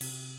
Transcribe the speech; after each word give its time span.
Bye. 0.00 0.29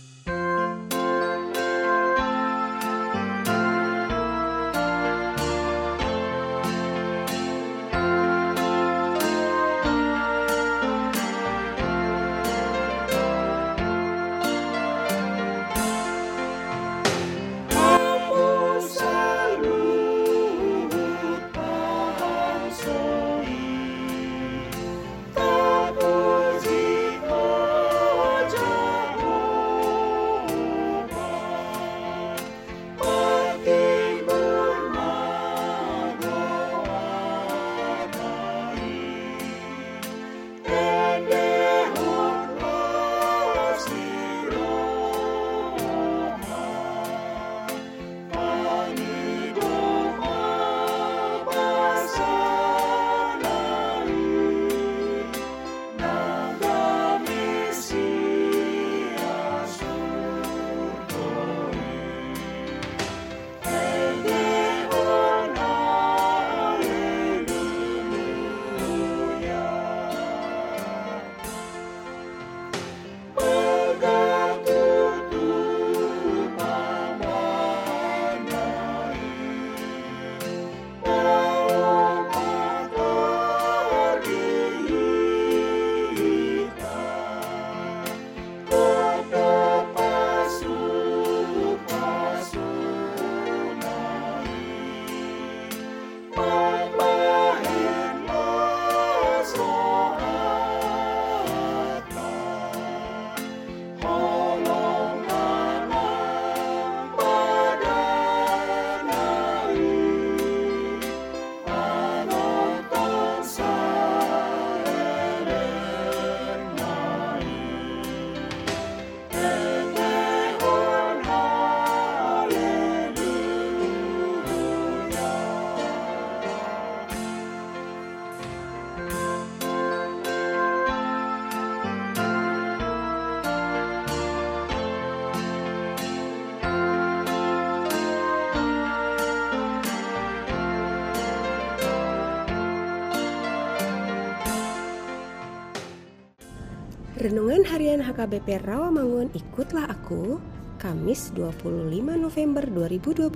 Renungan 147.22 147.62
Harian 147.70 148.02
HKBP 148.02 148.66
Rawamangun 148.66 149.30
Ikutlah 149.38 149.86
Aku 149.94 150.42
Kamis 150.82 151.30
25 151.38 151.86
November 152.18 152.66
2021 152.66 153.30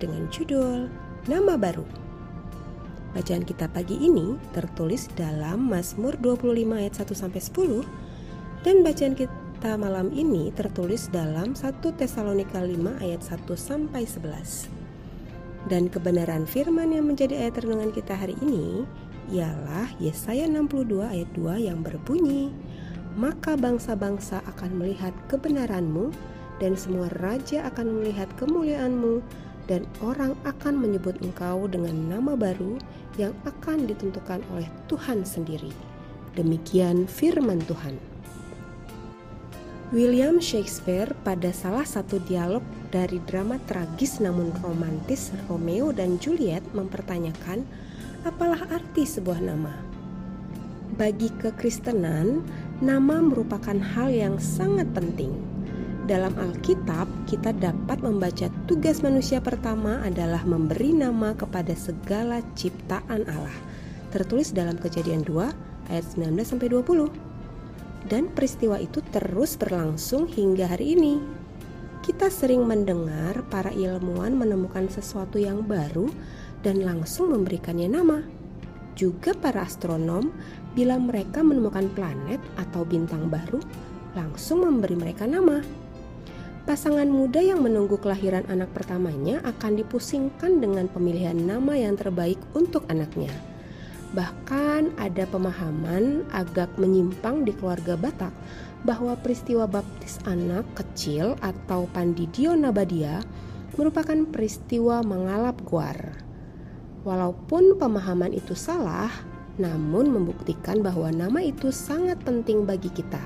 dengan 0.00 0.32
judul 0.32 0.88
Nama 1.28 1.60
Baru 1.60 1.84
Bacaan 3.12 3.44
kita 3.44 3.68
pagi 3.68 4.00
ini 4.00 4.40
tertulis 4.56 5.12
dalam 5.12 5.68
Mazmur 5.68 6.16
25 6.24 6.72
ayat 6.72 7.04
1 7.04 7.12
sampai 7.12 7.40
10 7.84 8.64
dan 8.64 8.80
bacaan 8.80 9.12
kita 9.12 9.76
malam 9.76 10.08
ini 10.16 10.48
tertulis 10.56 11.12
dalam 11.12 11.52
1 11.52 11.84
Tesalonika 11.84 12.64
5 12.64 12.96
ayat 12.96 13.20
1 13.20 13.44
sampai 13.60 14.08
11. 14.08 15.68
Dan 15.68 15.92
kebenaran 15.92 16.48
firman 16.48 16.96
yang 16.96 17.12
menjadi 17.12 17.44
ayat 17.44 17.60
renungan 17.60 17.92
kita 17.92 18.16
hari 18.16 18.40
ini 18.40 18.88
ialah 19.28 19.92
Yesaya 20.00 20.48
62 20.48 21.04
ayat 21.04 21.28
2 21.36 21.68
yang 21.68 21.84
berbunyi 21.84 22.71
maka 23.18 23.58
bangsa-bangsa 23.58 24.40
akan 24.48 24.80
melihat 24.80 25.12
kebenaranmu 25.28 26.12
dan 26.62 26.78
semua 26.78 27.10
raja 27.18 27.66
akan 27.68 28.00
melihat 28.00 28.30
kemuliaanmu 28.38 29.20
dan 29.70 29.86
orang 30.02 30.34
akan 30.42 30.74
menyebut 30.78 31.14
engkau 31.22 31.70
dengan 31.70 31.94
nama 32.10 32.34
baru 32.34 32.78
yang 33.20 33.34
akan 33.46 33.86
ditentukan 33.86 34.42
oleh 34.54 34.66
Tuhan 34.90 35.22
sendiri. 35.22 35.70
Demikian 36.34 37.04
firman 37.04 37.60
Tuhan. 37.68 38.00
William 39.92 40.40
Shakespeare 40.40 41.12
pada 41.20 41.52
salah 41.52 41.84
satu 41.84 42.16
dialog 42.24 42.64
dari 42.88 43.20
drama 43.28 43.60
tragis 43.68 44.24
namun 44.24 44.48
romantis 44.64 45.28
Romeo 45.52 45.92
dan 45.92 46.16
Juliet 46.16 46.64
mempertanyakan 46.72 47.60
apalah 48.24 48.64
arti 48.72 49.04
sebuah 49.04 49.44
nama. 49.44 49.76
Bagi 50.96 51.28
kekristenan, 51.36 52.40
nama 52.82 53.22
merupakan 53.22 53.78
hal 53.78 54.10
yang 54.10 54.42
sangat 54.42 54.90
penting. 54.90 55.30
Dalam 56.02 56.34
Alkitab, 56.34 57.06
kita 57.30 57.54
dapat 57.54 58.02
membaca 58.02 58.50
tugas 58.66 59.06
manusia 59.06 59.38
pertama 59.38 60.02
adalah 60.02 60.42
memberi 60.42 60.90
nama 60.90 61.30
kepada 61.38 61.78
segala 61.78 62.42
ciptaan 62.58 63.22
Allah. 63.30 63.54
Tertulis 64.10 64.50
dalam 64.50 64.74
Kejadian 64.82 65.22
2 65.22 65.94
ayat 65.94 66.04
19 66.18 66.42
sampai 66.42 66.66
20. 66.74 67.06
Dan 68.10 68.34
peristiwa 68.34 68.82
itu 68.82 68.98
terus 69.14 69.54
berlangsung 69.54 70.26
hingga 70.26 70.66
hari 70.66 70.98
ini. 70.98 71.22
Kita 72.02 72.34
sering 72.34 72.66
mendengar 72.66 73.46
para 73.46 73.70
ilmuwan 73.70 74.34
menemukan 74.34 74.90
sesuatu 74.90 75.38
yang 75.38 75.62
baru 75.62 76.10
dan 76.66 76.82
langsung 76.82 77.30
memberikannya 77.30 77.86
nama. 77.86 78.41
Juga 78.92 79.32
para 79.32 79.64
astronom 79.64 80.30
bila 80.72 80.96
mereka 81.00 81.40
menemukan 81.40 81.88
planet 81.92 82.40
atau 82.60 82.84
bintang 82.84 83.28
baru, 83.28 83.60
langsung 84.16 84.64
memberi 84.64 84.96
mereka 84.96 85.24
nama. 85.28 85.60
Pasangan 86.62 87.10
muda 87.10 87.42
yang 87.42 87.58
menunggu 87.58 87.98
kelahiran 87.98 88.46
anak 88.46 88.70
pertamanya 88.70 89.42
akan 89.42 89.82
dipusingkan 89.82 90.62
dengan 90.62 90.86
pemilihan 90.86 91.34
nama 91.34 91.74
yang 91.74 91.98
terbaik 91.98 92.38
untuk 92.54 92.86
anaknya. 92.86 93.34
Bahkan 94.14 94.94
ada 94.94 95.26
pemahaman 95.26 96.22
agak 96.30 96.70
menyimpang 96.78 97.42
di 97.42 97.50
keluarga 97.56 97.98
Batak 97.98 98.30
bahwa 98.86 99.18
peristiwa 99.18 99.66
baptis 99.66 100.22
anak 100.22 100.62
kecil 100.78 101.34
atau 101.42 101.90
pandidio 101.90 102.54
nabadia 102.54 103.26
merupakan 103.74 104.22
peristiwa 104.30 105.02
mengalap 105.02 105.58
guar. 105.66 106.21
Walaupun 107.02 107.82
pemahaman 107.82 108.30
itu 108.30 108.54
salah, 108.54 109.10
namun 109.58 110.14
membuktikan 110.14 110.80
bahwa 110.86 111.10
nama 111.10 111.42
itu 111.42 111.74
sangat 111.74 112.22
penting 112.22 112.62
bagi 112.62 112.88
kita. 112.94 113.20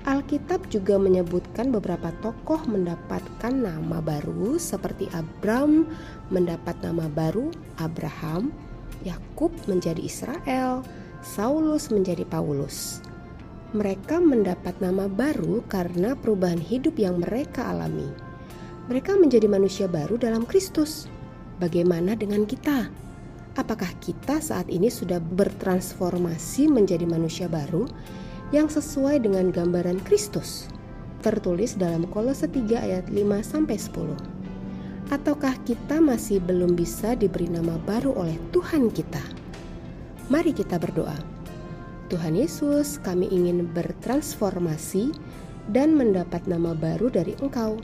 Alkitab 0.00 0.72
juga 0.72 0.96
menyebutkan 0.96 1.70
beberapa 1.70 2.08
tokoh 2.24 2.64
mendapatkan 2.64 3.52
nama 3.52 4.00
baru 4.00 4.56
seperti 4.56 5.06
Abram 5.12 5.84
mendapat 6.32 6.80
nama 6.80 7.04
baru 7.06 7.52
Abraham, 7.76 8.48
Yakub 9.04 9.52
menjadi 9.68 10.00
Israel, 10.00 10.80
Saulus 11.20 11.92
menjadi 11.92 12.24
Paulus. 12.24 13.04
Mereka 13.76 14.18
mendapat 14.18 14.80
nama 14.82 15.06
baru 15.06 15.62
karena 15.68 16.16
perubahan 16.16 16.58
hidup 16.58 16.96
yang 16.98 17.20
mereka 17.20 17.68
alami. 17.68 18.08
Mereka 18.88 19.14
menjadi 19.14 19.46
manusia 19.46 19.86
baru 19.86 20.18
dalam 20.18 20.42
Kristus. 20.42 21.06
Bagaimana 21.60 22.16
dengan 22.16 22.48
kita? 22.48 22.88
apakah 23.58 23.92
kita 24.00 24.40
saat 24.40 24.70
ini 24.72 24.88
sudah 24.88 25.20
bertransformasi 25.20 26.70
menjadi 26.70 27.04
manusia 27.04 27.44
baru 27.44 27.84
yang 28.54 28.72
sesuai 28.72 29.20
dengan 29.20 29.52
gambaran 29.52 30.00
Kristus? 30.06 30.70
tertulis 31.20 31.76
dalam 31.76 32.08
Kolose 32.08 32.48
3 32.48 32.80
ayat 32.80 33.06
5 33.12 33.44
sampai 33.44 33.76
10. 33.76 34.16
Ataukah 35.12 35.54
kita 35.68 36.00
masih 36.00 36.40
belum 36.40 36.74
bisa 36.74 37.12
diberi 37.12 37.46
nama 37.46 37.76
baru 37.84 38.16
oleh 38.16 38.40
Tuhan 38.50 38.88
kita? 38.88 39.20
Mari 40.32 40.56
kita 40.56 40.80
berdoa. 40.80 41.14
Tuhan 42.10 42.34
Yesus, 42.34 42.98
kami 43.04 43.30
ingin 43.30 43.70
bertransformasi 43.70 45.14
dan 45.70 45.94
mendapat 45.94 46.42
nama 46.50 46.74
baru 46.74 47.12
dari 47.12 47.38
Engkau. 47.38 47.78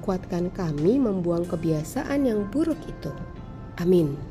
Kuatkan 0.00 0.48
kami 0.52 0.96
membuang 0.96 1.44
kebiasaan 1.44 2.24
yang 2.24 2.48
buruk 2.48 2.80
itu. 2.88 3.12
Amin. 3.76 4.29